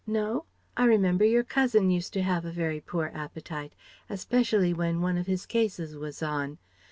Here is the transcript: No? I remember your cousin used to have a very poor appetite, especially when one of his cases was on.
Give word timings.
No? 0.07 0.45
I 0.75 0.85
remember 0.85 1.23
your 1.25 1.43
cousin 1.43 1.91
used 1.91 2.11
to 2.13 2.23
have 2.23 2.43
a 2.43 2.49
very 2.51 2.79
poor 2.81 3.11
appetite, 3.13 3.73
especially 4.09 4.73
when 4.73 4.99
one 5.01 5.15
of 5.19 5.27
his 5.27 5.45
cases 5.45 5.95
was 5.95 6.23
on. 6.23 6.57